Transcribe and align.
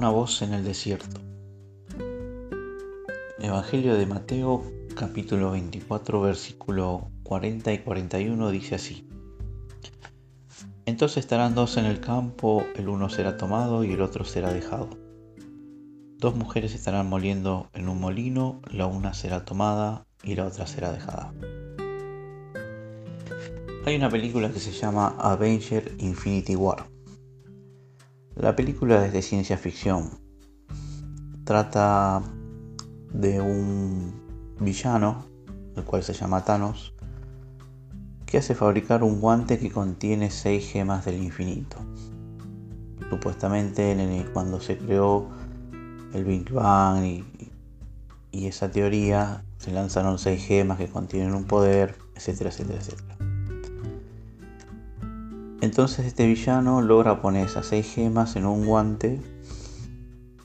Una 0.00 0.08
voz 0.08 0.40
en 0.40 0.54
el 0.54 0.64
desierto. 0.64 1.20
Evangelio 3.38 3.96
de 3.96 4.06
Mateo 4.06 4.64
capítulo 4.96 5.50
24 5.50 6.22
versículo 6.22 7.10
40 7.22 7.70
y 7.74 7.78
41 7.80 8.50
dice 8.50 8.76
así. 8.76 9.06
Entonces 10.86 11.18
estarán 11.18 11.54
dos 11.54 11.76
en 11.76 11.84
el 11.84 12.00
campo, 12.00 12.64
el 12.76 12.88
uno 12.88 13.10
será 13.10 13.36
tomado 13.36 13.84
y 13.84 13.92
el 13.92 14.00
otro 14.00 14.24
será 14.24 14.54
dejado. 14.54 14.88
Dos 16.16 16.34
mujeres 16.34 16.74
estarán 16.74 17.06
moliendo 17.06 17.68
en 17.74 17.90
un 17.90 18.00
molino, 18.00 18.62
la 18.70 18.86
una 18.86 19.12
será 19.12 19.44
tomada 19.44 20.06
y 20.22 20.34
la 20.34 20.46
otra 20.46 20.66
será 20.66 20.92
dejada. 20.92 21.34
Hay 23.84 23.96
una 23.96 24.08
película 24.08 24.50
que 24.50 24.60
se 24.60 24.72
llama 24.72 25.14
Avenger 25.18 25.92
Infinity 25.98 26.56
War. 26.56 26.89
La 28.40 28.56
película 28.56 29.04
es 29.04 29.12
de 29.12 29.20
ciencia 29.20 29.58
ficción. 29.58 30.18
Trata 31.44 32.22
de 33.12 33.38
un 33.38 34.14
villano, 34.58 35.26
el 35.76 35.84
cual 35.84 36.02
se 36.02 36.14
llama 36.14 36.42
Thanos, 36.42 36.94
que 38.24 38.38
hace 38.38 38.54
fabricar 38.54 39.02
un 39.02 39.20
guante 39.20 39.58
que 39.58 39.70
contiene 39.70 40.30
seis 40.30 40.70
gemas 40.70 41.04
del 41.04 41.22
infinito. 41.22 41.76
Supuestamente 43.10 43.94
cuando 44.32 44.58
se 44.58 44.78
creó 44.78 45.28
el 46.14 46.24
Big 46.24 46.50
Bang 46.50 47.04
y, 47.04 47.24
y 48.30 48.46
esa 48.46 48.70
teoría, 48.70 49.44
se 49.58 49.70
lanzaron 49.70 50.18
seis 50.18 50.42
gemas 50.42 50.78
que 50.78 50.88
contienen 50.88 51.34
un 51.34 51.44
poder, 51.44 51.94
etcétera, 52.14 52.48
etcétera, 52.48 52.78
etcétera. 52.78 53.29
Entonces 55.60 56.06
este 56.06 56.26
villano 56.26 56.80
logra 56.80 57.20
poner 57.20 57.46
esas 57.46 57.66
seis 57.66 57.86
gemas 57.92 58.36
en 58.36 58.46
un 58.46 58.64
guante 58.64 59.20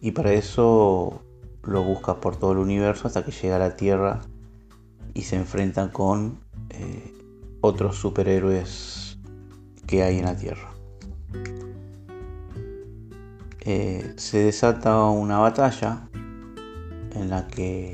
y 0.00 0.12
para 0.12 0.32
eso 0.32 1.22
lo 1.62 1.82
busca 1.84 2.20
por 2.20 2.36
todo 2.36 2.52
el 2.52 2.58
universo 2.58 3.06
hasta 3.06 3.24
que 3.24 3.30
llega 3.30 3.56
a 3.56 3.58
la 3.58 3.76
Tierra 3.76 4.22
y 5.14 5.22
se 5.22 5.36
enfrenta 5.36 5.90
con 5.92 6.40
eh, 6.70 7.14
otros 7.60 7.96
superhéroes 7.96 9.18
que 9.86 10.02
hay 10.02 10.18
en 10.18 10.24
la 10.24 10.36
Tierra. 10.36 10.70
Eh, 13.60 14.14
se 14.16 14.38
desata 14.38 15.04
una 15.04 15.38
batalla 15.38 16.08
en 17.14 17.30
la 17.30 17.46
que 17.46 17.92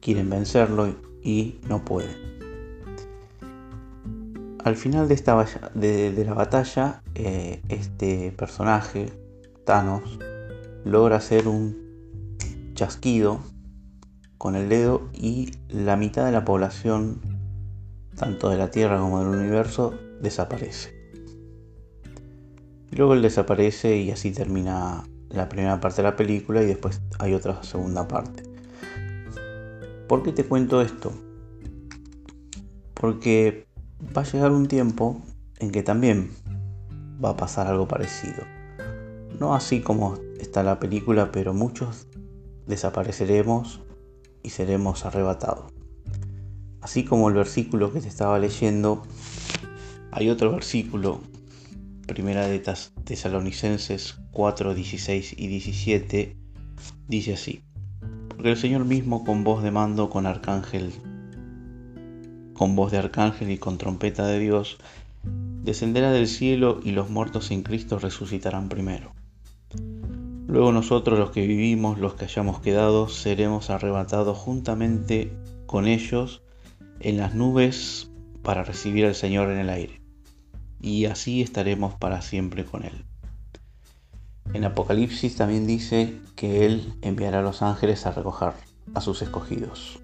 quieren 0.00 0.28
vencerlo 0.30 0.88
y 1.22 1.60
no 1.68 1.84
pueden. 1.84 2.33
Al 4.64 4.76
final 4.76 5.08
de, 5.08 5.14
esta, 5.14 5.46
de, 5.74 6.24
la 6.24 6.32
batalla, 6.32 7.02
eh, 7.14 7.60
este 7.68 8.32
personaje, 8.32 9.12
Thanos, 9.66 10.18
logra 10.86 11.16
hacer 11.16 11.48
un 11.48 12.36
chasquido 12.72 13.40
con 14.38 14.56
el 14.56 14.70
dedo 14.70 15.10
y 15.12 15.52
la 15.68 15.96
mitad 15.96 16.24
de 16.24 16.32
la 16.32 16.46
población, 16.46 17.20
tanto 18.16 18.48
de 18.48 18.56
la 18.56 18.70
Tierra 18.70 18.98
como 18.98 19.18
del 19.18 19.38
universo, 19.38 19.98
desaparece. 20.22 20.94
Luego 22.90 23.12
él 23.12 23.20
desaparece 23.20 23.98
y 23.98 24.12
así 24.12 24.30
termina 24.30 25.04
la 25.28 25.50
primera 25.50 25.78
parte 25.78 25.98
de 25.98 26.04
la 26.04 26.16
película 26.16 26.62
y 26.62 26.66
después 26.66 27.02
hay 27.18 27.34
otra 27.34 27.62
segunda 27.64 28.08
parte. 28.08 28.44
¿Por 30.08 30.22
qué 30.22 30.32
te 30.32 30.44
cuento 30.44 30.80
esto? 30.80 31.12
Porque 32.94 33.66
va 34.16 34.22
a 34.22 34.24
llegar 34.24 34.50
un 34.50 34.66
tiempo 34.66 35.22
en 35.58 35.70
que 35.70 35.82
también 35.82 36.30
va 37.24 37.30
a 37.30 37.36
pasar 37.36 37.66
algo 37.66 37.88
parecido. 37.88 38.44
No 39.38 39.54
así 39.54 39.80
como 39.80 40.18
está 40.38 40.62
la 40.62 40.78
película, 40.78 41.32
pero 41.32 41.54
muchos 41.54 42.06
desapareceremos 42.66 43.80
y 44.42 44.50
seremos 44.50 45.04
arrebatados. 45.04 45.72
Así 46.80 47.04
como 47.04 47.28
el 47.28 47.34
versículo 47.34 47.92
que 47.92 48.00
te 48.00 48.08
estaba 48.08 48.38
leyendo, 48.38 49.02
hay 50.12 50.28
otro 50.28 50.52
versículo, 50.52 51.20
primera 52.06 52.46
de 52.46 52.62
Tesalonicenses 53.04 54.16
4, 54.32 54.74
16 54.74 55.34
y 55.38 55.46
17, 55.46 56.36
dice 57.08 57.32
así, 57.32 57.64
porque 58.28 58.50
el 58.50 58.56
Señor 58.56 58.84
mismo 58.84 59.24
con 59.24 59.44
voz 59.44 59.62
de 59.62 59.70
mando, 59.70 60.10
con 60.10 60.26
arcángel 60.26 60.92
con 62.54 62.74
voz 62.76 62.92
de 62.92 62.98
arcángel 62.98 63.50
y 63.50 63.58
con 63.58 63.76
trompeta 63.76 64.26
de 64.26 64.38
Dios, 64.38 64.78
descenderá 65.62 66.12
del 66.12 66.28
cielo 66.28 66.80
y 66.82 66.92
los 66.92 67.10
muertos 67.10 67.50
en 67.50 67.62
Cristo 67.62 67.98
resucitarán 67.98 68.68
primero. 68.68 69.12
Luego 70.46 70.72
nosotros 70.72 71.18
los 71.18 71.30
que 71.30 71.46
vivimos, 71.46 71.98
los 71.98 72.14
que 72.14 72.26
hayamos 72.26 72.60
quedado, 72.60 73.08
seremos 73.08 73.70
arrebatados 73.70 74.38
juntamente 74.38 75.32
con 75.66 75.86
ellos 75.86 76.42
en 77.00 77.16
las 77.18 77.34
nubes 77.34 78.10
para 78.42 78.62
recibir 78.62 79.06
al 79.06 79.14
Señor 79.14 79.50
en 79.50 79.58
el 79.58 79.70
aire. 79.70 80.00
Y 80.80 81.06
así 81.06 81.42
estaremos 81.42 81.94
para 81.94 82.20
siempre 82.22 82.64
con 82.64 82.84
Él. 82.84 83.04
En 84.52 84.64
Apocalipsis 84.64 85.36
también 85.36 85.66
dice 85.66 86.20
que 86.36 86.66
Él 86.66 86.92
enviará 87.00 87.40
a 87.40 87.42
los 87.42 87.62
ángeles 87.62 88.06
a 88.06 88.12
recoger 88.12 88.52
a 88.94 89.00
sus 89.00 89.22
escogidos. 89.22 89.98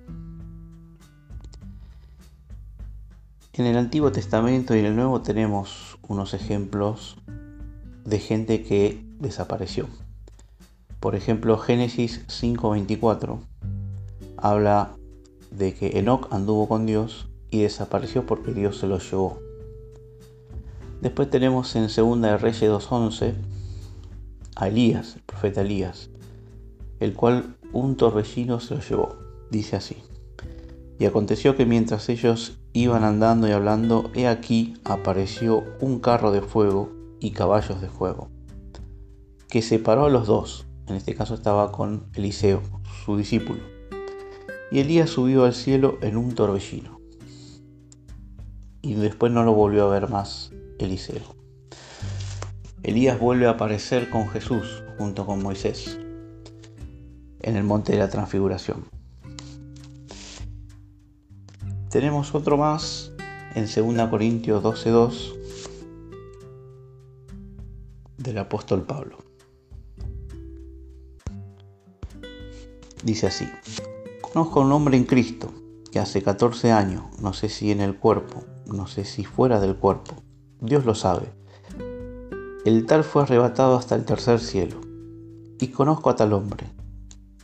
En 3.60 3.66
el 3.66 3.76
Antiguo 3.76 4.10
Testamento 4.10 4.74
y 4.74 4.78
en 4.78 4.86
el 4.86 4.96
Nuevo 4.96 5.20
tenemos 5.20 5.98
unos 6.08 6.32
ejemplos 6.32 7.18
de 8.06 8.18
gente 8.18 8.62
que 8.62 9.04
desapareció. 9.18 9.86
Por 10.98 11.14
ejemplo, 11.14 11.58
Génesis 11.58 12.24
5:24 12.26 13.38
habla 14.38 14.96
de 15.50 15.74
que 15.74 15.98
Enoch 15.98 16.32
anduvo 16.32 16.68
con 16.68 16.86
Dios 16.86 17.28
y 17.50 17.60
desapareció 17.60 18.24
porque 18.24 18.54
Dios 18.54 18.78
se 18.78 18.86
lo 18.86 18.98
llevó. 18.98 19.38
Después 21.02 21.28
tenemos 21.28 21.76
en 21.76 21.88
2 21.88 22.22
de 22.22 22.38
Reyes 22.38 22.70
2:11 22.70 23.34
a 24.56 24.68
Elías, 24.68 25.16
el 25.16 25.22
profeta 25.24 25.60
Elías, 25.60 26.08
el 26.98 27.12
cual 27.12 27.56
un 27.74 27.98
torbellino 27.98 28.58
se 28.58 28.76
lo 28.76 28.80
llevó. 28.80 29.16
Dice 29.50 29.76
así. 29.76 29.98
Y 30.98 31.04
aconteció 31.04 31.56
que 31.56 31.66
mientras 31.66 32.08
ellos 32.08 32.59
Iban 32.72 33.02
andando 33.02 33.48
y 33.48 33.52
hablando, 33.52 34.10
he 34.14 34.28
aquí 34.28 34.74
apareció 34.84 35.64
un 35.80 35.98
carro 35.98 36.30
de 36.30 36.40
fuego 36.40 36.92
y 37.18 37.32
caballos 37.32 37.80
de 37.80 37.88
fuego, 37.88 38.28
que 39.48 39.60
separó 39.60 40.06
a 40.06 40.10
los 40.10 40.28
dos, 40.28 40.66
en 40.86 40.94
este 40.94 41.16
caso 41.16 41.34
estaba 41.34 41.72
con 41.72 42.06
Eliseo, 42.14 42.62
su 43.04 43.16
discípulo. 43.16 43.60
Y 44.70 44.78
Elías 44.78 45.10
subió 45.10 45.44
al 45.44 45.54
cielo 45.54 45.98
en 46.00 46.16
un 46.16 46.36
torbellino. 46.36 47.00
Y 48.82 48.94
después 48.94 49.32
no 49.32 49.42
lo 49.42 49.52
volvió 49.52 49.86
a 49.86 49.90
ver 49.90 50.08
más 50.08 50.52
Eliseo. 50.78 51.34
Elías 52.84 53.18
vuelve 53.18 53.46
a 53.46 53.50
aparecer 53.50 54.10
con 54.10 54.28
Jesús 54.28 54.84
junto 54.96 55.26
con 55.26 55.42
Moisés 55.42 55.98
en 57.40 57.56
el 57.56 57.64
monte 57.64 57.92
de 57.92 57.98
la 57.98 58.08
transfiguración. 58.08 58.99
Tenemos 61.90 62.36
otro 62.36 62.56
más 62.56 63.10
en 63.56 63.64
2 63.64 64.08
Corintios 64.10 64.62
12.2 64.62 65.34
del 68.16 68.38
apóstol 68.38 68.82
Pablo. 68.82 69.18
Dice 73.02 73.26
así, 73.26 73.48
conozco 74.20 74.60
a 74.60 74.66
un 74.66 74.70
hombre 74.70 74.96
en 74.96 75.02
Cristo 75.02 75.52
que 75.90 75.98
hace 75.98 76.22
14 76.22 76.70
años, 76.70 77.02
no 77.20 77.32
sé 77.32 77.48
si 77.48 77.72
en 77.72 77.80
el 77.80 77.96
cuerpo, 77.98 78.44
no 78.66 78.86
sé 78.86 79.04
si 79.04 79.24
fuera 79.24 79.58
del 79.58 79.74
cuerpo, 79.74 80.14
Dios 80.60 80.84
lo 80.84 80.94
sabe. 80.94 81.32
El 82.64 82.86
tal 82.86 83.02
fue 83.02 83.22
arrebatado 83.22 83.74
hasta 83.74 83.96
el 83.96 84.04
tercer 84.04 84.38
cielo. 84.38 84.80
Y 85.58 85.68
conozco 85.68 86.08
a 86.08 86.14
tal 86.14 86.34
hombre, 86.34 86.68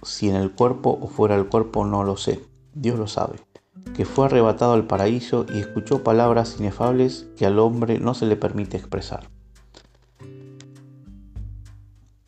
si 0.05 0.29
en 0.29 0.37
el 0.37 0.53
cuerpo 0.53 0.97
o 1.03 1.09
fuera 1.09 1.37
del 1.37 1.49
cuerpo 1.49 1.85
no 1.85 2.05
lo 2.05 2.17
sé, 2.17 2.45
Dios 2.73 2.97
lo 2.97 3.09
sabe 3.09 3.46
que 3.95 4.05
fue 4.05 4.27
arrebatado 4.27 4.73
al 4.73 4.87
paraíso 4.87 5.47
y 5.53 5.59
escuchó 5.59 6.03
palabras 6.03 6.57
inefables 6.59 7.29
que 7.37 7.47
al 7.47 7.59
hombre 7.59 7.99
no 7.99 8.15
se 8.15 8.27
le 8.27 8.37
permite 8.37 8.77
expresar. 8.77 9.29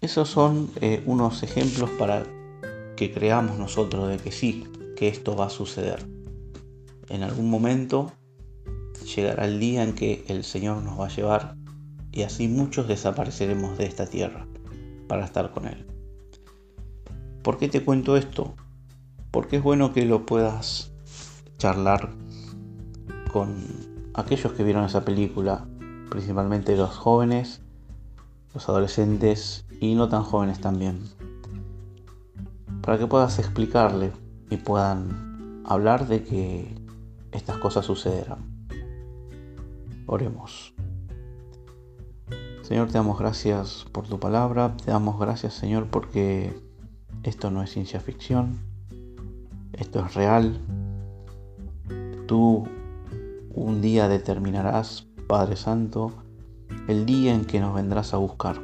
Esos 0.00 0.28
son 0.28 0.70
eh, 0.80 1.02
unos 1.06 1.42
ejemplos 1.42 1.90
para 1.98 2.24
que 2.96 3.12
creamos 3.12 3.58
nosotros 3.58 4.08
de 4.08 4.18
que 4.18 4.32
sí, 4.32 4.64
que 4.96 5.08
esto 5.08 5.36
va 5.36 5.46
a 5.46 5.50
suceder. 5.50 6.06
En 7.08 7.22
algún 7.22 7.50
momento 7.50 8.12
llegará 9.14 9.46
el 9.46 9.58
día 9.58 9.82
en 9.82 9.94
que 9.94 10.24
el 10.28 10.44
Señor 10.44 10.82
nos 10.82 10.98
va 10.98 11.06
a 11.06 11.14
llevar 11.14 11.56
y 12.12 12.22
así 12.22 12.48
muchos 12.48 12.88
desapareceremos 12.88 13.78
de 13.78 13.86
esta 13.86 14.06
tierra 14.06 14.46
para 15.08 15.24
estar 15.24 15.52
con 15.52 15.66
Él. 15.66 15.86
¿Por 17.42 17.58
qué 17.58 17.68
te 17.68 17.84
cuento 17.84 18.16
esto? 18.16 18.54
Porque 19.30 19.56
es 19.56 19.62
bueno 19.62 19.92
que 19.92 20.04
lo 20.04 20.26
puedas 20.26 20.92
charlar 21.58 22.14
con 23.32 23.54
aquellos 24.14 24.52
que 24.52 24.64
vieron 24.64 24.84
esa 24.84 25.04
película, 25.04 25.66
principalmente 26.08 26.76
los 26.76 26.96
jóvenes, 26.96 27.60
los 28.54 28.68
adolescentes 28.68 29.66
y 29.80 29.94
no 29.94 30.08
tan 30.08 30.22
jóvenes 30.22 30.60
también, 30.60 31.02
para 32.80 32.98
que 32.98 33.06
puedas 33.06 33.38
explicarle 33.38 34.12
y 34.50 34.56
puedan 34.56 35.62
hablar 35.66 36.08
de 36.08 36.22
que 36.22 36.74
estas 37.32 37.58
cosas 37.58 37.84
sucederán. 37.84 38.68
Oremos. 40.06 40.74
Señor, 42.62 42.88
te 42.88 42.94
damos 42.94 43.18
gracias 43.18 43.86
por 43.92 44.06
tu 44.06 44.18
palabra, 44.18 44.76
te 44.76 44.90
damos 44.90 45.18
gracias 45.18 45.54
Señor 45.54 45.88
porque 45.88 46.58
esto 47.22 47.50
no 47.50 47.62
es 47.62 47.70
ciencia 47.70 48.00
ficción, 48.00 48.58
esto 49.72 50.04
es 50.04 50.14
real. 50.14 50.60
Tú 52.28 52.68
un 53.54 53.80
día 53.80 54.06
determinarás, 54.06 55.06
Padre 55.26 55.56
Santo, 55.56 56.12
el 56.86 57.06
día 57.06 57.34
en 57.34 57.46
que 57.46 57.58
nos 57.58 57.74
vendrás 57.74 58.12
a 58.12 58.18
buscar. 58.18 58.60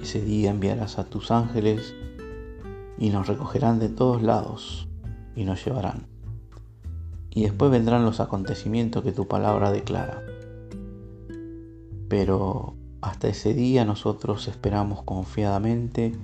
Ese 0.00 0.22
día 0.22 0.52
enviarás 0.52 1.00
a 1.00 1.04
tus 1.04 1.32
ángeles 1.32 1.92
y 2.96 3.10
nos 3.10 3.26
recogerán 3.26 3.80
de 3.80 3.88
todos 3.88 4.22
lados 4.22 4.88
y 5.34 5.44
nos 5.44 5.64
llevarán. 5.64 6.06
Y 7.30 7.42
después 7.42 7.72
vendrán 7.72 8.04
los 8.04 8.20
acontecimientos 8.20 9.02
que 9.02 9.10
tu 9.10 9.26
palabra 9.26 9.72
declara. 9.72 10.22
Pero 12.08 12.76
hasta 13.00 13.26
ese 13.26 13.52
día 13.52 13.84
nosotros 13.84 14.46
esperamos 14.46 15.02
confiadamente, 15.02 16.16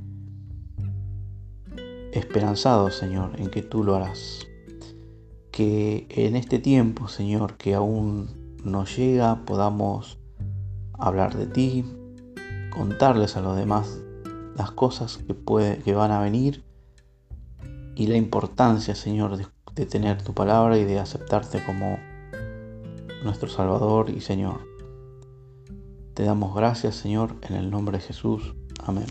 esperanzados, 2.13 2.95
Señor, 2.95 3.33
en 3.41 3.51
que 3.51 3.63
tú 3.63 3.83
lo 3.83 3.97
harás. 3.97 4.48
Que 5.59 6.07
en 6.11 6.37
este 6.37 6.61
tiempo, 6.61 7.09
Señor, 7.09 7.57
que 7.57 7.75
aún 7.75 8.29
nos 8.63 8.97
llega, 8.97 9.45
podamos 9.45 10.17
hablar 10.93 11.37
de 11.37 11.49
ti, 11.49 11.85
contarles 12.71 13.37
a 13.37 13.41
los 13.41 13.57
demás 13.57 13.99
las 14.57 14.71
cosas 14.71 15.17
que, 15.17 15.35
puede, 15.35 15.79
que 15.79 15.95
van 15.95 16.13
a 16.13 16.21
venir 16.21 16.63
y 17.97 18.07
la 18.07 18.17
importancia, 18.17 18.95
Señor, 18.95 19.37
de, 19.37 19.49
de 19.75 19.85
tener 19.85 20.23
tu 20.23 20.33
palabra 20.33 20.79
y 20.79 20.85
de 20.85 21.01
aceptarte 21.01 21.61
como 21.65 21.99
nuestro 23.25 23.49
Salvador 23.49 24.11
y 24.11 24.21
Señor. 24.21 24.61
Te 26.15 26.23
damos 26.23 26.55
gracias, 26.55 26.95
Señor, 26.95 27.35
en 27.43 27.57
el 27.57 27.69
nombre 27.69 27.99
de 27.99 28.05
Jesús. 28.05 28.55
Amén. 28.87 29.07